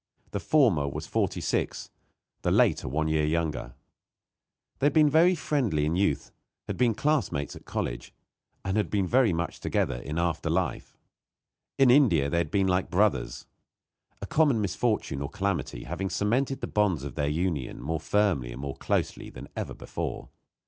The 0.31 0.39
former 0.39 0.87
was 0.89 1.05
forty 1.05 1.39
six, 1.41 1.91
the 2.41 2.49
later 2.49 2.87
one 2.87 3.07
year 3.07 3.23
younger. 3.23 3.75
They 4.79 4.87
had 4.87 4.93
been 4.93 5.35
friendly 5.35 5.85
in 5.85 5.95
youth, 5.95 6.31
had 6.65 6.75
been 6.75 6.95
classmates 6.95 7.55
at 7.55 7.65
college, 7.65 8.11
and 8.65 8.77
had 8.77 8.89
been 8.89 9.07
much 9.35 9.59
together 9.59 9.97
in 9.97 10.17
after 10.17 10.49
life. 10.49 10.97
In 11.77 11.91
India 11.91 12.31
they 12.31 12.39
had 12.39 12.49
been 12.49 12.65
like 12.65 12.89
brothers, 12.89 13.45
a 14.23 14.25
common 14.25 14.59
misfortune, 14.59 15.21
or 15.21 15.29
calamity, 15.29 15.83
having 15.83 16.09
cemented 16.09 16.61
the 16.61 16.65
bonds 16.65 17.03
of 17.03 17.13
their 17.13 17.29
union 17.29 17.79
more 17.79 17.99
firmly 17.99 18.53
and 18.53 18.61
more 18.61 18.77
closely 18.77 19.29
than 19.29 19.49
ever 19.55 19.75
before. 19.75 20.29